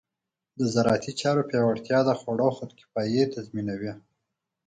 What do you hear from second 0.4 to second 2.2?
د زراعتي چارو پیاوړتیا د